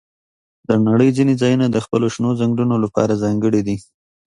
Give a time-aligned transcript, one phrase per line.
[0.67, 3.77] د نړۍ ځینې ځایونه د خپلو شنو ځنګلونو لپاره ځانګړي دي.